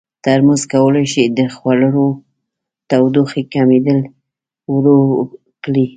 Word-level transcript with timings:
ترموز 0.23 0.61
کولی 0.71 1.05
شي 1.13 1.23
د 1.37 1.39
خوړو 1.55 2.07
تودوخې 2.89 3.41
کمېدل 3.53 3.99
ورو 4.71 4.99
کړي. 5.63 5.85